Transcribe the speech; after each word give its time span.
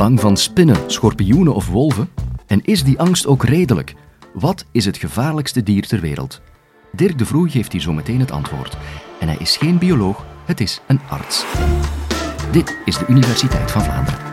Bang 0.00 0.20
van 0.20 0.36
spinnen, 0.36 0.76
schorpioenen 0.86 1.54
of 1.54 1.68
wolven? 1.68 2.08
En 2.46 2.64
is 2.64 2.84
die 2.84 2.98
angst 2.98 3.26
ook 3.26 3.44
redelijk? 3.44 3.94
Wat 4.32 4.64
is 4.70 4.84
het 4.84 4.96
gevaarlijkste 4.96 5.62
dier 5.62 5.86
ter 5.86 6.00
wereld? 6.00 6.40
Dirk 6.92 7.18
de 7.18 7.26
Vroe 7.26 7.48
geeft 7.48 7.72
hier 7.72 7.80
zo 7.80 7.92
meteen 7.92 8.20
het 8.20 8.30
antwoord. 8.30 8.76
En 9.18 9.28
hij 9.28 9.36
is 9.38 9.56
geen 9.56 9.78
bioloog, 9.78 10.24
het 10.44 10.60
is 10.60 10.80
een 10.86 11.00
arts. 11.08 11.44
Dit 12.52 12.76
is 12.84 12.98
de 12.98 13.04
Universiteit 13.08 13.70
van 13.70 13.82
Vlaanderen. 13.82 14.29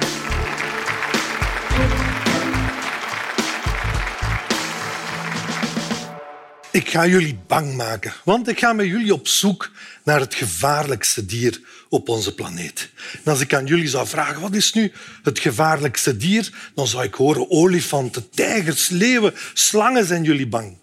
Ik 6.77 6.89
ga 6.89 7.07
jullie 7.07 7.39
bang 7.47 7.75
maken, 7.75 8.13
want 8.23 8.47
ik 8.47 8.59
ga 8.59 8.73
met 8.73 8.85
jullie 8.85 9.13
op 9.13 9.27
zoek 9.27 9.71
naar 10.03 10.19
het 10.19 10.35
gevaarlijkste 10.35 11.25
dier 11.25 11.61
op 11.89 12.09
onze 12.09 12.33
planeet. 12.33 12.89
En 13.23 13.31
als 13.31 13.39
ik 13.39 13.53
aan 13.53 13.65
jullie 13.65 13.87
zou 13.87 14.07
vragen 14.07 14.41
wat 14.41 14.53
is 14.55 14.73
nu 14.73 14.91
het 15.23 15.39
gevaarlijkste 15.39 16.17
dier, 16.17 16.71
dan 16.75 16.87
zou 16.87 17.03
ik 17.03 17.13
horen 17.13 17.51
olifanten, 17.51 18.29
tijgers, 18.29 18.89
leeuwen, 18.89 19.33
slangen 19.53 20.05
zijn 20.05 20.23
jullie 20.23 20.47
bang. 20.47 20.77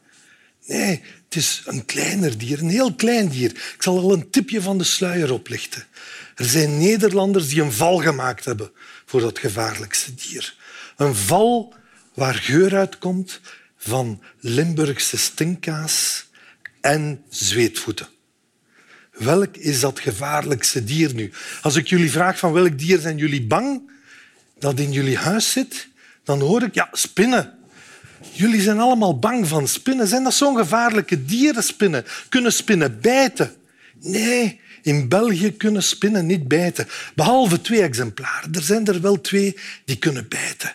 Nee, 0.67 1.03
het 1.25 1.37
is 1.37 1.63
een 1.67 1.85
kleiner 1.85 2.39
dier, 2.39 2.59
een 2.59 2.69
heel 2.69 2.95
klein 2.95 3.29
dier. 3.29 3.51
Ik 3.51 3.83
zal 3.83 3.99
al 3.99 4.13
een 4.13 4.31
tipje 4.31 4.63
van 4.63 4.79
de 4.79 4.85
sluier 4.85 5.33
oplichten. 5.33 5.85
Er 6.35 6.45
zijn 6.45 6.79
Nederlanders 6.79 7.49
die 7.49 7.63
een 7.63 7.73
val 7.73 7.99
gemaakt 7.99 8.45
hebben 8.45 8.71
voor 9.07 9.21
dat 9.21 9.39
gevaarlijkste 9.39 10.15
dier. 10.15 10.55
Een 10.97 11.15
val 11.15 11.75
waar 12.15 12.35
geur 12.35 12.77
uitkomt 12.77 13.41
van 13.87 14.23
Limburgse 14.41 15.17
stinkkaas 15.17 16.27
en 16.81 17.23
zweetvoeten. 17.29 18.07
Welk 19.13 19.57
is 19.57 19.81
dat 19.81 20.01
gevaarlijkste 20.01 20.85
dier 20.85 21.15
nu? 21.15 21.33
Als 21.63 21.77
ik 21.77 21.87
jullie 21.87 22.11
vraag 22.11 22.39
van 22.39 22.53
welk 22.53 22.79
dier 22.79 22.99
zijn 22.99 23.17
jullie 23.17 23.47
bang 23.47 23.91
dat 24.59 24.79
in 24.79 24.93
jullie 24.93 25.17
huis 25.17 25.53
zit, 25.53 25.89
dan 26.25 26.41
hoor 26.41 26.63
ik 26.63 26.75
ja, 26.75 26.89
spinnen. 26.93 27.53
Jullie 28.33 28.61
zijn 28.61 28.79
allemaal 28.79 29.19
bang 29.19 29.49
van 29.49 29.69
spinnen. 29.69 30.07
Zijn 30.07 30.25
dat 30.25 30.35
zo'n 30.35 30.57
gevaarlijke 30.57 31.25
dieren, 31.25 31.63
spinnen? 31.63 32.05
Kunnen 32.29 32.53
spinnen 32.53 33.01
bijten? 33.01 33.55
Nee, 34.01 34.61
in 34.83 35.09
België 35.09 35.53
kunnen 35.53 35.83
spinnen 35.83 36.27
niet 36.27 36.49
bijten. 36.49 36.89
Behalve 37.15 37.61
twee 37.61 37.83
exemplaren. 37.83 38.53
Er 38.53 38.63
zijn 38.63 38.87
er 38.87 39.01
wel 39.01 39.21
twee 39.21 39.57
die 39.85 39.97
kunnen 39.97 40.29
bijten. 40.29 40.75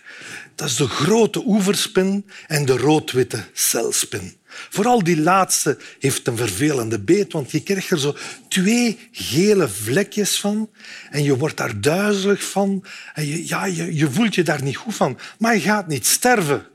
Dat 0.59 0.69
is 0.69 0.75
de 0.75 0.87
grote 0.87 1.43
oeverspin 1.45 2.25
en 2.47 2.65
de 2.65 2.77
roodwitte 2.77 3.43
celspin. 3.53 4.37
Vooral 4.45 5.03
die 5.03 5.21
laatste 5.21 5.77
heeft 5.99 6.27
een 6.27 6.37
vervelende 6.37 6.99
beet, 6.99 7.33
want 7.33 7.51
je 7.51 7.63
krijgt 7.63 7.89
er 7.89 7.99
zo 7.99 8.15
twee 8.47 9.09
gele 9.11 9.69
vlekjes 9.69 10.39
van 10.39 10.69
en 11.09 11.23
je 11.23 11.37
wordt 11.37 11.57
daar 11.57 11.81
duizelig 11.81 12.43
van. 12.43 12.85
En 13.13 13.25
je, 13.25 13.47
ja, 13.47 13.65
je, 13.65 13.95
je 13.95 14.11
voelt 14.11 14.35
je 14.35 14.43
daar 14.43 14.63
niet 14.63 14.77
goed 14.77 14.95
van, 14.95 15.17
maar 15.37 15.53
je 15.53 15.61
gaat 15.61 15.87
niet 15.87 16.05
sterven. 16.05 16.67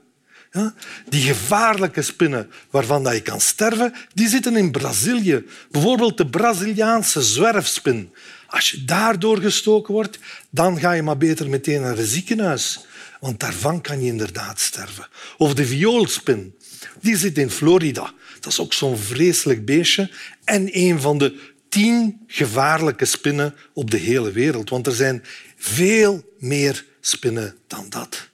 Ja? 0.51 0.75
Die 1.09 1.23
gevaarlijke 1.23 2.03
spinnen 2.03 2.51
waarvan 2.71 3.03
je 3.03 3.23
kan 3.23 3.41
sterven, 3.41 3.95
die 4.15 4.29
zitten 4.29 4.57
in 4.57 4.73
Brazilië. 4.73 5.45
Bijvoorbeeld 5.71 6.17
de 6.17 6.27
Braziliaanse 6.27 7.23
zwerfspin. 7.23 8.13
Als 8.47 8.71
je 8.71 8.85
daardoor 8.85 9.39
gestoken 9.39 9.95
wordt, 9.95 10.19
dan 10.51 10.79
ga 10.79 10.93
je 10.93 11.03
maar 11.03 11.17
beter 11.17 11.49
meteen 11.49 11.81
naar 11.81 11.97
het 11.97 12.09
ziekenhuis. 12.09 12.87
Want 13.21 13.41
daarvan 13.41 13.81
kan 13.81 14.01
je 14.03 14.07
inderdaad 14.07 14.61
sterven. 14.61 15.09
Of 15.37 15.55
de 15.55 15.67
vioolspin. 15.67 16.55
Die 17.01 17.17
zit 17.17 17.39
in 17.39 17.51
Florida. 17.51 18.13
Dat 18.41 18.53
is 18.53 18.61
ook 18.61 18.73
zo'n 18.73 18.99
vreselijk 18.99 19.65
beestje. 19.65 20.11
En 20.45 20.69
een 20.73 21.01
van 21.01 21.19
de 21.19 21.53
tien 21.69 22.21
gevaarlijke 22.27 23.05
spinnen 23.05 23.55
op 23.73 23.91
de 23.91 23.97
hele 23.97 24.33
wereld. 24.33 24.71
Want 24.71 24.87
er 24.87 24.93
zijn 24.93 25.23
veel 25.57 26.35
meer 26.39 26.85
spinnen 27.01 27.57
dan 27.67 27.87
dat. 27.89 28.29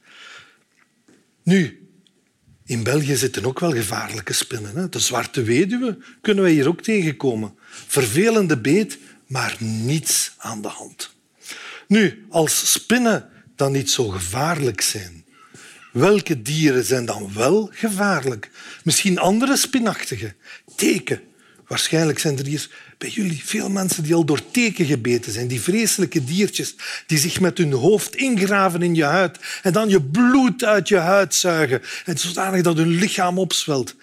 Nu, 1.42 1.88
in 2.64 2.82
België 2.82 3.16
zitten 3.16 3.44
ook 3.44 3.60
wel 3.60 3.72
gevaarlijke 3.72 4.32
spinnen. 4.32 4.76
Hè? 4.76 4.88
De 4.88 4.98
zwarte 4.98 5.42
weduwe 5.42 5.98
kunnen 6.20 6.44
wij 6.44 6.52
hier 6.52 6.68
ook 6.68 6.82
tegenkomen. 6.82 7.54
Vervelende 7.86 8.58
beet, 8.58 8.98
maar 9.30 9.56
niets 9.58 10.32
aan 10.38 10.62
de 10.62 10.68
hand. 10.68 11.14
Nu, 11.86 12.26
als 12.28 12.72
spinnen 12.72 13.28
dan 13.56 13.72
niet 13.72 13.90
zo 13.90 14.08
gevaarlijk 14.08 14.80
zijn, 14.80 15.24
welke 15.92 16.42
dieren 16.42 16.84
zijn 16.84 17.04
dan 17.04 17.30
wel 17.34 17.70
gevaarlijk? 17.72 18.50
Misschien 18.84 19.18
andere 19.18 19.56
spinachtige. 19.56 20.34
Teken. 20.76 21.20
Waarschijnlijk 21.66 22.18
zijn 22.18 22.38
er 22.38 22.46
hier 22.46 22.68
bij 22.98 23.08
jullie 23.08 23.42
veel 23.44 23.70
mensen 23.70 24.02
die 24.02 24.14
al 24.14 24.24
door 24.24 24.50
teken 24.50 24.86
gebeten 24.86 25.32
zijn. 25.32 25.48
Die 25.48 25.60
vreselijke 25.60 26.24
diertjes 26.24 26.74
die 27.06 27.18
zich 27.18 27.40
met 27.40 27.58
hun 27.58 27.72
hoofd 27.72 28.16
ingraven 28.16 28.82
in 28.82 28.94
je 28.94 29.04
huid 29.04 29.38
en 29.62 29.72
dan 29.72 29.88
je 29.88 30.02
bloed 30.02 30.64
uit 30.64 30.88
je 30.88 30.96
huid 30.96 31.34
zuigen. 31.34 31.82
En 32.04 32.18
zodanig 32.18 32.62
dat 32.62 32.76
hun 32.76 32.88
lichaam 32.88 33.38
opzwelt. 33.38 33.94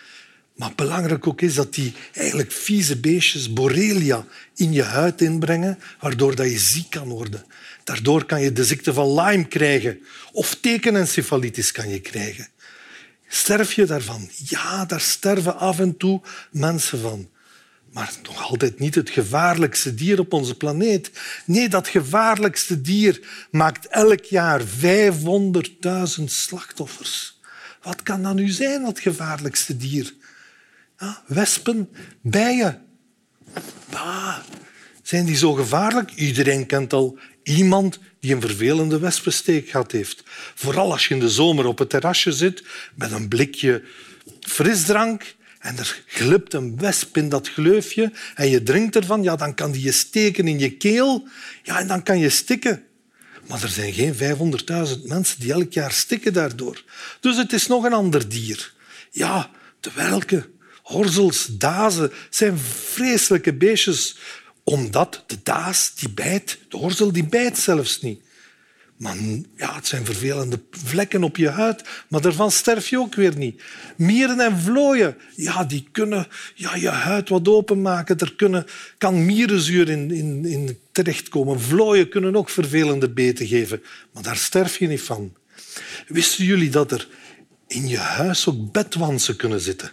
Maar 0.57 0.71
belangrijk 0.75 1.27
ook 1.27 1.41
is 1.41 1.55
dat 1.55 1.73
die 1.73 1.93
eigenlijk 2.13 2.51
vieze 2.51 2.99
beestjes 2.99 3.53
borrelia 3.53 4.25
in 4.55 4.73
je 4.73 4.83
huid 4.83 5.21
inbrengen, 5.21 5.79
waardoor 5.99 6.35
dat 6.35 6.51
je 6.51 6.59
ziek 6.59 6.89
kan 6.89 7.07
worden. 7.07 7.45
Daardoor 7.83 8.25
kan 8.25 8.41
je 8.41 8.53
de 8.53 8.63
ziekte 8.63 8.93
van 8.93 9.13
Lyme 9.13 9.47
krijgen 9.47 9.99
of 10.31 10.57
tekenencefalitis 10.61 11.71
kan 11.71 11.89
je 11.89 11.99
krijgen. 11.99 12.47
Sterf 13.27 13.73
je 13.73 13.85
daarvan? 13.85 14.29
Ja, 14.35 14.85
daar 14.85 15.01
sterven 15.01 15.57
af 15.57 15.79
en 15.79 15.97
toe 15.97 16.21
mensen 16.51 16.99
van. 16.99 17.29
Maar 17.93 18.13
nog 18.23 18.49
altijd 18.49 18.79
niet 18.79 18.95
het 18.95 19.09
gevaarlijkste 19.09 19.93
dier 19.93 20.19
op 20.19 20.33
onze 20.33 20.55
planeet. 20.55 21.11
Nee, 21.45 21.69
dat 21.69 21.87
gevaarlijkste 21.87 22.81
dier 22.81 23.19
maakt 23.51 23.87
elk 23.87 24.23
jaar 24.23 24.61
500.000 24.61 26.23
slachtoffers. 26.25 27.39
Wat 27.81 28.03
kan 28.03 28.23
dat 28.23 28.35
nu 28.35 28.47
zijn, 28.49 28.83
dat 28.83 28.99
gevaarlijkste 28.99 29.77
dier? 29.77 30.13
Wespen, 31.25 31.89
bijen. 32.21 32.81
Bah, 33.89 34.37
zijn 35.01 35.25
die 35.25 35.35
zo 35.35 35.53
gevaarlijk? 35.53 36.11
Iedereen 36.11 36.65
kent 36.65 36.93
al 36.93 37.19
iemand 37.43 37.99
die 38.19 38.35
een 38.35 38.41
vervelende 38.41 38.99
wespensteek 38.99 39.69
gehad 39.69 39.91
heeft. 39.91 40.23
Vooral 40.55 40.91
als 40.91 41.07
je 41.07 41.13
in 41.13 41.19
de 41.19 41.29
zomer 41.29 41.65
op 41.65 41.77
het 41.77 41.89
terrasje 41.89 42.31
zit 42.31 42.63
met 42.95 43.11
een 43.11 43.27
blikje 43.27 43.83
frisdrank 44.39 45.35
en 45.59 45.77
er 45.77 46.03
glipt 46.05 46.53
een 46.53 46.77
wesp 46.77 47.17
in 47.17 47.29
dat 47.29 47.49
gleufje 47.49 48.11
en 48.35 48.49
je 48.49 48.63
drinkt 48.63 48.95
ervan, 48.95 49.23
ja, 49.23 49.35
dan 49.35 49.53
kan 49.53 49.71
die 49.71 49.83
je 49.83 49.91
steken 49.91 50.47
in 50.47 50.59
je 50.59 50.71
keel 50.71 51.27
ja, 51.63 51.79
en 51.79 51.87
dan 51.87 52.03
kan 52.03 52.19
je 52.19 52.29
stikken. 52.29 52.83
Maar 53.47 53.63
er 53.63 53.69
zijn 53.69 53.93
geen 53.93 54.13
500.000 54.13 55.03
mensen 55.03 55.39
die 55.39 55.51
elk 55.51 55.73
jaar 55.73 55.91
stikken 55.91 56.33
daardoor. 56.33 56.83
Dus 57.19 57.37
het 57.37 57.53
is 57.53 57.67
nog 57.67 57.83
een 57.83 57.93
ander 57.93 58.29
dier. 58.29 58.73
Ja, 59.11 59.49
de 59.79 59.91
welke. 59.95 60.49
Horzels, 60.87 61.45
dazen 61.51 62.11
zijn 62.29 62.57
vreselijke 62.57 63.53
beestjes 63.53 64.17
omdat 64.63 65.23
de 65.27 65.37
daas 65.43 65.95
die 65.95 66.09
bijt, 66.09 66.59
de 66.69 66.77
horzel 66.77 67.11
die 67.11 67.25
bijt 67.25 67.57
zelfs 67.57 68.01
niet. 68.01 68.21
Maar 68.97 69.15
ja, 69.55 69.75
het 69.75 69.87
zijn 69.87 70.05
vervelende 70.05 70.59
vlekken 70.71 71.23
op 71.23 71.37
je 71.37 71.49
huid, 71.49 71.83
maar 72.07 72.21
daarvan 72.21 72.51
sterf 72.51 72.89
je 72.89 72.99
ook 72.99 73.15
weer 73.15 73.37
niet. 73.37 73.63
Mieren 73.95 74.39
en 74.39 74.57
vlooien, 74.57 75.17
ja, 75.35 75.63
die 75.63 75.87
kunnen 75.91 76.27
ja, 76.55 76.75
je 76.75 76.89
huid 76.89 77.29
wat 77.29 77.47
openmaken. 77.47 78.17
Er 78.17 78.35
kunnen, 78.35 78.65
kan 78.97 79.25
mierenzuur 79.25 79.89
in, 79.89 80.11
in, 80.11 80.45
in 80.45 80.79
terechtkomen. 80.91 81.61
Vlooien 81.61 82.09
kunnen 82.09 82.35
ook 82.35 82.49
vervelende 82.49 83.09
beten 83.09 83.47
geven, 83.47 83.83
maar 84.13 84.23
daar 84.23 84.37
sterf 84.37 84.77
je 84.77 84.87
niet 84.87 85.01
van. 85.01 85.33
Wisten 86.07 86.45
jullie 86.45 86.69
dat 86.69 86.91
er 86.91 87.07
in 87.67 87.87
je 87.87 87.97
huis 87.97 88.47
ook 88.47 88.71
bedwansen 88.71 89.35
kunnen 89.35 89.61
zitten? 89.61 89.91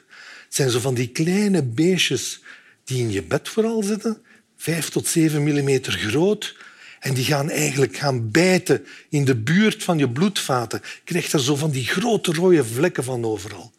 Het 0.54 0.62
zijn 0.62 0.74
zo 0.74 0.80
van 0.80 0.94
die 0.94 1.08
kleine 1.08 1.62
beestjes 1.62 2.40
die 2.84 2.98
in 2.98 3.10
je 3.10 3.22
bed 3.22 3.48
vooral 3.48 3.82
zitten, 3.82 4.22
vijf 4.56 4.88
tot 4.88 5.06
zeven 5.06 5.42
millimeter 5.42 5.92
groot, 5.92 6.56
en 7.00 7.14
die 7.14 7.24
gaan 7.24 7.50
eigenlijk 7.50 7.96
gaan 7.96 8.30
bijten 8.30 8.86
in 9.08 9.24
de 9.24 9.36
buurt 9.36 9.82
van 9.82 9.98
je 9.98 10.10
bloedvaten. 10.10 10.80
Je 10.82 11.00
krijgt 11.04 11.32
er 11.32 11.40
zo 11.40 11.56
van 11.56 11.70
die 11.70 11.86
grote 11.86 12.32
rode 12.32 12.64
vlekken 12.64 13.04
van 13.04 13.24
overal. 13.24 13.72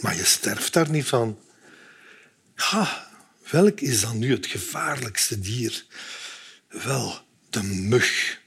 Maar 0.00 0.16
je 0.16 0.24
sterft 0.24 0.72
daar 0.72 0.90
niet 0.90 1.06
van. 1.06 1.38
Ha, 2.54 3.10
welk 3.50 3.80
is 3.80 4.00
dan 4.00 4.18
nu 4.18 4.30
het 4.30 4.46
gevaarlijkste 4.46 5.40
dier? 5.40 5.84
Wel, 6.68 7.20
de 7.50 7.62
mug. 7.62 8.40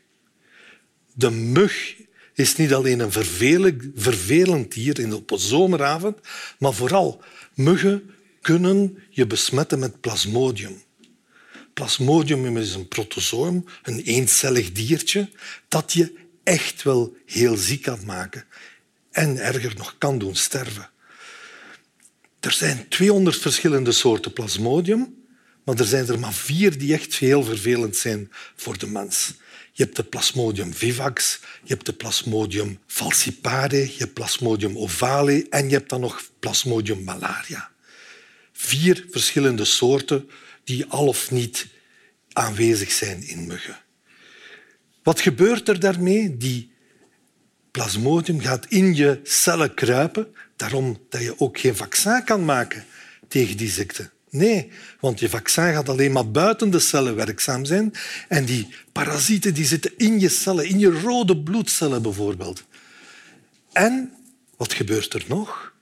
De 1.13 1.31
mug 1.31 1.95
is 2.35 2.55
niet 2.55 2.73
alleen 2.73 2.99
een 2.99 3.11
vervelend 3.95 4.71
dier 4.73 4.99
in 4.99 5.13
op 5.13 5.31
zomeravond, 5.35 6.17
maar 6.59 6.73
vooral 6.73 7.21
muggen 7.53 8.09
kunnen 8.41 8.97
je 9.09 9.27
besmetten 9.27 9.79
met 9.79 10.01
plasmodium. 10.01 10.83
Plasmodium 11.73 12.57
is 12.57 12.73
een 12.73 12.87
protozoom, 12.87 13.65
een 13.83 13.99
eencellig 13.99 14.71
diertje, 14.71 15.29
dat 15.67 15.93
je 15.93 16.13
echt 16.43 16.83
wel 16.83 17.15
heel 17.25 17.57
ziek 17.57 17.81
kan 17.81 17.99
maken 18.05 18.45
en 19.11 19.37
erger 19.37 19.73
nog 19.77 19.95
kan 19.97 20.17
doen 20.17 20.35
sterven. 20.35 20.89
Er 22.39 22.51
zijn 22.51 22.87
200 22.87 23.37
verschillende 23.37 23.91
soorten 23.91 24.33
plasmodium, 24.33 25.24
maar 25.65 25.79
er 25.79 25.85
zijn 25.85 26.07
er 26.07 26.19
maar 26.19 26.33
vier 26.33 26.77
die 26.77 26.93
echt 26.93 27.15
heel 27.15 27.43
vervelend 27.43 27.95
zijn 27.95 28.31
voor 28.55 28.77
de 28.77 28.87
mens. 28.87 29.33
Je 29.71 29.83
hebt 29.83 29.95
de 29.95 30.03
Plasmodium 30.03 30.73
vivax, 30.73 31.39
je 31.63 31.73
hebt 31.73 31.85
de 31.85 31.93
Plasmodium 31.93 32.79
falciparum, 32.87 33.79
je 33.79 33.95
hebt 33.97 34.13
Plasmodium 34.13 34.77
ovale 34.77 35.45
en 35.49 35.69
je 35.69 35.75
hebt 35.75 35.89
dan 35.89 35.99
nog 36.01 36.29
Plasmodium 36.39 37.03
malaria. 37.03 37.71
Vier 38.51 39.05
verschillende 39.09 39.65
soorten 39.65 40.29
die 40.63 40.85
al 40.85 41.07
of 41.07 41.31
niet 41.31 41.67
aanwezig 42.33 42.91
zijn 42.91 43.27
in 43.27 43.47
muggen. 43.47 43.79
Wat 45.03 45.21
gebeurt 45.21 45.67
er 45.67 45.79
daarmee? 45.79 46.37
Die 46.37 46.71
plasmodium 47.71 48.39
gaat 48.39 48.65
in 48.65 48.95
je 48.95 49.19
cellen 49.23 49.73
kruipen, 49.73 50.35
daarom 50.55 51.05
dat 51.09 51.21
je 51.21 51.39
ook 51.39 51.59
geen 51.59 51.75
vaccin 51.75 52.23
kan 52.23 52.45
maken 52.45 52.85
tegen 53.27 53.57
die 53.57 53.69
ziekte. 53.69 54.11
Nee, 54.35 54.71
want 54.99 55.19
je 55.19 55.29
vaccin 55.29 55.73
gaat 55.73 55.89
alleen 55.89 56.11
maar 56.11 56.31
buiten 56.31 56.69
de 56.69 56.79
cellen 56.79 57.15
werkzaam 57.15 57.65
zijn. 57.65 57.93
En 58.27 58.45
die 58.45 58.67
parasieten 58.91 59.53
die 59.53 59.65
zitten 59.65 59.91
in 59.97 60.19
je 60.19 60.29
cellen, 60.29 60.65
in 60.67 60.79
je 60.79 60.99
rode 60.99 61.37
bloedcellen 61.37 62.01
bijvoorbeeld. 62.01 62.63
En 63.71 64.13
wat 64.57 64.73
gebeurt 64.73 65.13
er 65.13 65.23
nog? 65.27 65.73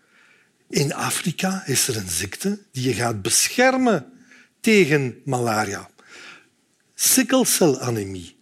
In 0.69 0.94
Afrika 0.94 1.63
is 1.65 1.88
er 1.88 1.97
een 1.97 2.09
ziekte 2.09 2.59
die 2.71 2.83
je 2.83 2.94
gaat 2.94 3.21
beschermen 3.21 4.05
tegen 4.59 5.21
malaria. 5.25 5.89
Sikkelcelanemie. 6.95 8.35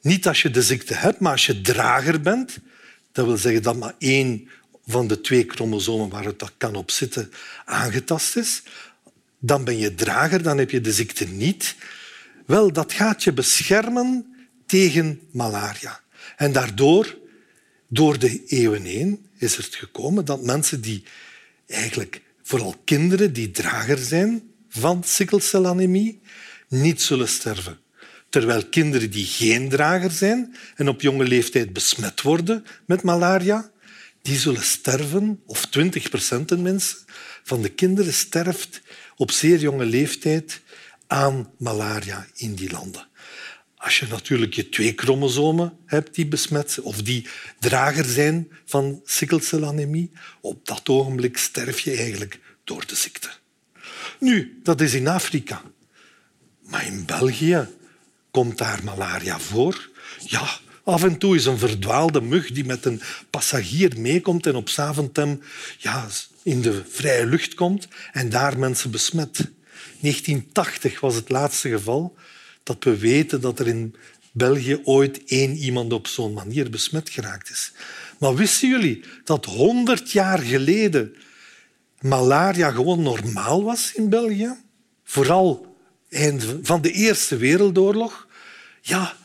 Niet 0.00 0.26
als 0.26 0.42
je 0.42 0.50
de 0.50 0.62
ziekte 0.62 0.94
hebt, 0.94 1.20
maar 1.20 1.32
als 1.32 1.46
je 1.46 1.60
drager 1.60 2.20
bent. 2.20 2.58
Dat 3.12 3.26
wil 3.26 3.36
zeggen 3.36 3.62
dat 3.62 3.76
maar 3.76 3.94
één 3.98 4.48
van 4.86 5.06
de 5.06 5.20
twee 5.20 5.44
chromosomen 5.48 6.08
waar 6.08 6.24
het 6.24 6.52
kan 6.56 6.74
op 6.74 6.90
zitten 6.90 7.32
aangetast 7.64 8.36
is 8.36 8.62
dan 9.40 9.64
ben 9.64 9.78
je 9.78 9.94
drager, 9.94 10.42
dan 10.42 10.58
heb 10.58 10.70
je 10.70 10.80
de 10.80 10.92
ziekte 10.92 11.24
niet. 11.24 11.76
Wel, 12.46 12.72
dat 12.72 12.92
gaat 12.92 13.24
je 13.24 13.32
beschermen 13.32 14.34
tegen 14.66 15.20
malaria. 15.32 16.00
En 16.36 16.52
daardoor, 16.52 17.18
door 17.88 18.18
de 18.18 18.44
eeuwen 18.46 18.82
heen, 18.82 19.26
is 19.38 19.56
het 19.56 19.74
gekomen 19.74 20.24
dat 20.24 20.42
mensen 20.42 20.80
die 20.80 21.04
eigenlijk, 21.66 22.22
vooral 22.42 22.74
kinderen 22.84 23.32
die 23.32 23.50
drager 23.50 23.98
zijn 23.98 24.42
van 24.68 25.04
sikkelcelanemie, 25.04 26.20
niet 26.68 27.02
zullen 27.02 27.28
sterven. 27.28 27.78
Terwijl 28.28 28.66
kinderen 28.66 29.10
die 29.10 29.26
geen 29.26 29.68
drager 29.68 30.10
zijn 30.10 30.56
en 30.74 30.88
op 30.88 31.00
jonge 31.00 31.24
leeftijd 31.24 31.72
besmet 31.72 32.22
worden 32.22 32.64
met 32.86 33.02
malaria, 33.02 33.70
die 34.22 34.38
zullen 34.38 34.62
sterven, 34.62 35.42
of 35.46 35.66
20 35.66 36.08
procent 36.08 36.52
van 37.42 37.62
de 37.62 37.68
kinderen 37.68 38.12
sterft 38.12 38.80
op 39.16 39.30
zeer 39.30 39.58
jonge 39.58 39.84
leeftijd 39.84 40.60
aan 41.06 41.52
malaria 41.58 42.26
in 42.34 42.54
die 42.54 42.70
landen. 42.70 43.08
Als 43.76 43.98
je 43.98 44.06
natuurlijk 44.06 44.54
je 44.54 44.68
twee 44.68 44.92
chromosomen 44.96 45.78
hebt 45.86 46.14
die 46.14 46.26
besmet 46.26 46.80
of 46.80 47.02
die 47.02 47.28
drager 47.58 48.04
zijn 48.04 48.48
van 48.64 49.00
sikkelcelanemie, 49.04 50.10
op 50.40 50.66
dat 50.66 50.88
ogenblik 50.88 51.36
sterf 51.36 51.80
je 51.80 51.96
eigenlijk 51.96 52.40
door 52.64 52.86
de 52.86 52.94
ziekte. 52.94 53.28
Nu, 54.18 54.60
dat 54.62 54.80
is 54.80 54.94
in 54.94 55.08
Afrika. 55.08 55.62
Maar 56.60 56.86
in 56.86 57.06
België 57.06 57.68
komt 58.30 58.58
daar 58.58 58.84
malaria 58.84 59.38
voor. 59.38 59.90
Ja, 60.26 60.58
af 60.84 61.02
en 61.02 61.18
toe 61.18 61.34
is 61.34 61.46
een 61.46 61.58
verdwaalde 61.58 62.20
mug 62.20 62.52
die 62.52 62.64
met 62.64 62.84
een 62.84 63.00
passagier 63.30 64.00
meekomt 64.00 64.46
en 64.46 64.54
op 64.54 64.68
Zaventem 64.68 65.40
ja, 65.78 66.06
in 66.42 66.60
de 66.60 66.82
vrije 66.88 67.26
lucht 67.26 67.54
komt 67.54 67.88
en 68.12 68.28
daar 68.28 68.58
mensen 68.58 68.90
besmet. 68.90 69.36
1980 70.00 71.00
was 71.00 71.14
het 71.14 71.28
laatste 71.28 71.68
geval 71.68 72.14
dat 72.62 72.84
we 72.84 72.98
weten 72.98 73.40
dat 73.40 73.58
er 73.58 73.66
in 73.66 73.94
België 74.32 74.80
ooit 74.84 75.24
één 75.24 75.56
iemand 75.56 75.92
op 75.92 76.06
zo'n 76.06 76.32
manier 76.32 76.70
besmet 76.70 77.10
geraakt 77.10 77.50
is. 77.50 77.72
Maar 78.18 78.34
wisten 78.34 78.68
jullie 78.68 79.04
dat 79.24 79.44
100 79.44 80.10
jaar 80.10 80.38
geleden 80.38 81.14
malaria 82.00 82.70
gewoon 82.70 83.02
normaal 83.02 83.62
was 83.64 83.92
in 83.94 84.08
België? 84.08 84.54
Vooral 85.04 85.76
eind 86.08 86.46
van 86.62 86.80
de 86.80 86.90
Eerste 86.92 87.36
Wereldoorlog. 87.36 88.28
Ja, 88.80 89.16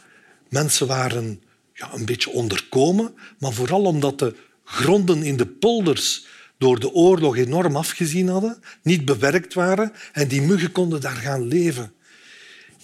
mensen 0.49 0.87
waren 0.87 1.41
ja, 1.75 1.93
een 1.93 2.05
beetje 2.05 2.29
onderkomen, 2.29 3.13
maar 3.39 3.53
vooral 3.53 3.83
omdat 3.83 4.19
de 4.19 4.35
gronden 4.63 5.23
in 5.23 5.37
de 5.37 5.47
polders 5.47 6.25
door 6.57 6.79
de 6.79 6.93
oorlog 6.93 7.37
enorm 7.37 7.75
afgezien 7.75 8.27
hadden, 8.27 8.57
niet 8.81 9.05
bewerkt 9.05 9.53
waren 9.53 9.91
en 10.13 10.27
die 10.27 10.41
muggen 10.41 10.71
konden 10.71 11.01
daar 11.01 11.15
gaan 11.15 11.47
leven. 11.47 11.93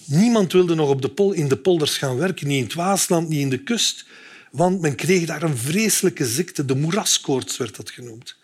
Niemand 0.04 0.52
wilde 0.52 0.74
nog 0.74 0.88
op 0.88 1.02
de 1.02 1.10
pol, 1.10 1.32
in 1.32 1.48
de 1.48 1.56
polders 1.56 1.98
gaan 1.98 2.16
werken, 2.16 2.46
niet 2.46 2.58
in 2.58 2.64
het 2.64 2.74
Waasland, 2.74 3.28
niet 3.28 3.40
in 3.40 3.50
de 3.50 3.62
kust, 3.62 4.06
want 4.50 4.80
men 4.80 4.94
kreeg 4.94 5.26
daar 5.26 5.42
een 5.42 5.56
vreselijke 5.56 6.26
ziekte, 6.26 6.64
de 6.64 6.74
moeraskoorts 6.74 7.56
werd 7.56 7.76
dat 7.76 7.90
genoemd. 7.90 8.36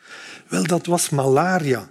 Wel, 0.48 0.66
dat 0.66 0.86
was 0.86 1.08
malaria. 1.08 1.90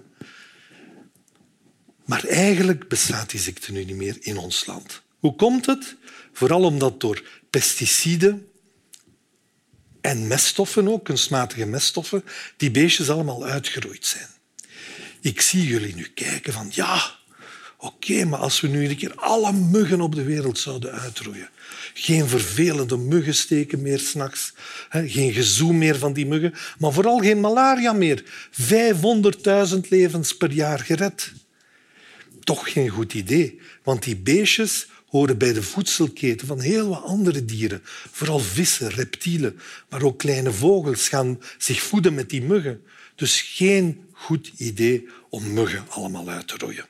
Maar 2.04 2.24
eigenlijk 2.24 2.88
bestaat 2.88 3.30
die 3.30 3.40
ziekte 3.40 3.72
nu 3.72 3.84
niet 3.84 3.96
meer 3.96 4.16
in 4.20 4.38
ons 4.38 4.66
land. 4.66 5.02
Hoe 5.18 5.34
komt 5.34 5.66
het? 5.66 5.96
Vooral 6.32 6.62
omdat 6.62 7.00
door 7.00 7.22
pesticiden 7.50 8.47
en 10.00 10.26
meststoffen 10.26 10.88
ook, 10.88 11.04
kunstmatige 11.04 11.66
meststoffen, 11.66 12.24
die 12.56 12.70
beestjes 12.70 13.10
allemaal 13.10 13.44
uitgeroeid 13.44 14.06
zijn. 14.06 14.28
Ik 15.20 15.40
zie 15.40 15.66
jullie 15.66 15.94
nu 15.94 16.06
kijken 16.14 16.52
van 16.52 16.68
ja, 16.70 17.16
oké, 17.78 18.24
maar 18.24 18.38
als 18.38 18.60
we 18.60 18.68
nu 18.68 18.88
een 18.88 18.96
keer 18.96 19.14
alle 19.14 19.52
muggen 19.52 20.00
op 20.00 20.14
de 20.14 20.22
wereld 20.22 20.58
zouden 20.58 20.92
uitroeien, 20.92 21.48
geen 21.94 22.28
vervelende 22.28 22.96
muggensteken 22.96 23.82
meer 23.82 23.98
s'nachts, 23.98 24.52
geen 24.90 25.32
gezoem 25.32 25.78
meer 25.78 25.98
van 25.98 26.12
die 26.12 26.26
muggen, 26.26 26.54
maar 26.78 26.92
vooral 26.92 27.18
geen 27.18 27.40
malaria 27.40 27.92
meer. 27.92 28.24
500.000 29.72 29.78
levens 29.88 30.36
per 30.36 30.52
jaar 30.52 30.78
gered. 30.78 31.32
Toch 32.40 32.72
geen 32.72 32.88
goed 32.88 33.14
idee, 33.14 33.60
want 33.82 34.02
die 34.02 34.16
beestjes 34.16 34.86
horen 35.08 35.38
bij 35.38 35.52
de 35.52 35.62
voedselketen 35.62 36.46
van 36.46 36.60
heel 36.60 36.88
wat 36.88 37.02
andere 37.02 37.44
dieren. 37.44 37.80
Vooral 38.10 38.38
vissen, 38.38 38.88
reptielen, 38.88 39.60
maar 39.88 40.02
ook 40.02 40.18
kleine 40.18 40.52
vogels 40.52 41.08
gaan 41.08 41.40
zich 41.58 41.82
voeden 41.82 42.14
met 42.14 42.30
die 42.30 42.42
muggen. 42.42 42.82
Dus 43.14 43.40
geen 43.40 44.04
goed 44.12 44.52
idee 44.56 45.08
om 45.30 45.52
muggen 45.52 45.84
allemaal 45.88 46.28
uit 46.28 46.48
te 46.48 46.56
roeien. 46.56 46.86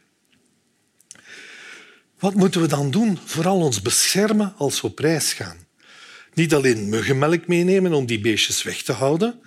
Wat 2.19 2.35
moeten 2.35 2.61
we 2.61 2.67
dan 2.67 2.91
doen? 2.91 3.19
Vooral 3.25 3.61
ons 3.61 3.83
beschermen 3.83 4.54
als 4.57 4.81
we 4.81 4.87
op 4.87 4.99
reis 4.99 5.33
gaan. 5.33 5.66
Niet 6.35 6.54
alleen 6.54 6.88
muggenmelk 6.88 7.47
meenemen 7.47 7.92
om 7.92 8.07
die 8.07 8.21
beestjes 8.21 8.62
weg 8.62 8.83
te 8.83 8.92
houden, 8.92 9.40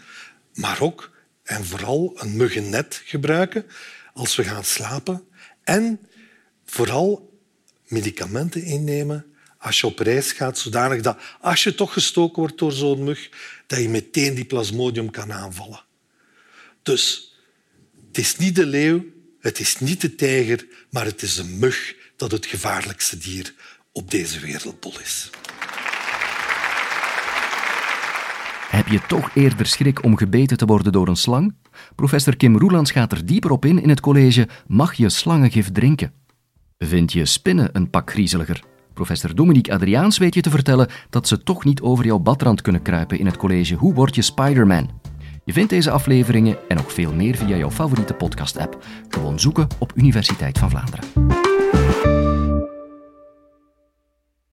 maar 0.54 0.82
ook 0.82 1.12
en 1.44 1.66
vooral 1.66 2.12
een 2.16 2.36
muggennet 2.38 3.02
gebruiken 3.06 3.66
als 4.14 4.36
we 4.36 4.44
gaan 4.44 4.64
slapen. 4.64 5.24
En 5.64 6.00
vooral 6.66 7.31
medicamenten 7.92 8.64
innemen 8.64 9.26
als 9.58 9.80
je 9.80 9.88
op 9.88 10.00
reis 10.00 10.32
gaat, 10.32 10.58
zodanig 10.58 11.02
dat 11.02 11.18
als 11.42 11.64
je 11.64 11.76
toch 11.76 11.94
gestoken 11.94 12.40
wordt 12.40 12.58
door 12.58 12.72
zo'n 12.72 13.04
mug, 13.04 13.30
dat 13.68 13.80
je 13.80 13.90
meteen 13.90 14.36
die 14.36 14.46
plasmodium 14.46 15.12
kan 15.12 15.34
aanvallen. 15.34 15.84
Dus 16.84 17.36
het 18.08 18.18
is 18.18 18.38
niet 18.38 18.56
de 18.56 18.66
leeuw, 18.66 19.04
het 19.40 19.60
is 19.60 19.80
niet 19.80 20.02
de 20.02 20.16
tijger, 20.16 20.66
maar 20.90 21.06
het 21.06 21.22
is 21.22 21.36
de 21.36 21.44
mug 21.44 21.96
dat 22.16 22.32
het 22.32 22.46
gevaarlijkste 22.46 23.18
dier 23.18 23.54
op 23.92 24.12
deze 24.12 24.40
wereldbol 24.40 25.00
is. 25.00 25.30
Heb 28.70 28.88
je 28.88 29.02
toch 29.08 29.36
eerder 29.36 29.66
schrik 29.66 30.04
om 30.04 30.18
gebeten 30.18 30.58
te 30.58 30.66
worden 30.66 30.92
door 30.92 31.08
een 31.08 31.16
slang? 31.16 31.56
Professor 31.96 32.36
Kim 32.36 32.58
Roelands 32.58 32.92
gaat 32.92 33.12
er 33.12 33.26
dieper 33.26 33.52
op 33.52 33.66
in 33.66 33.82
in 33.82 33.90
het 33.90 34.00
college 34.00 34.48
Mag 34.68 34.94
je 34.94 35.10
slangengif 35.10 35.72
drinken? 35.72 36.21
Vind 36.84 37.12
je 37.14 37.26
spinnen 37.26 37.70
een 37.74 37.90
pak 37.90 38.12
griezeliger? 38.12 38.64
Professor 38.94 39.36
Dominique 39.36 39.74
Adriaans 39.74 40.18
weet 40.18 40.34
je 40.34 40.42
te 40.42 40.50
vertellen 40.50 40.88
dat 41.10 41.28
ze 41.28 41.44
toch 41.44 41.64
niet 41.64 41.82
over 41.82 42.06
jouw 42.06 42.20
badrand 42.20 42.62
kunnen 42.62 42.82
kruipen 42.82 43.20
in 43.20 43.26
het 43.26 43.38
college 43.38 43.76
Hoe 43.76 43.94
word 43.94 44.16
je 44.16 44.22
Spider-Man? 44.22 44.90
Je 45.44 45.54
vindt 45.54 45.70
deze 45.70 45.92
afleveringen 45.92 46.58
en 46.68 46.76
nog 46.76 46.94
veel 46.94 47.14
meer 47.14 47.36
via 47.36 47.56
jouw 47.56 47.72
favoriete 47.72 48.14
podcast-app. 48.14 48.84
Gewoon 49.10 49.40
zoeken 49.40 49.68
op 49.80 49.92
Universiteit 49.96 50.58
van 50.58 50.70
Vlaanderen. 50.70 51.41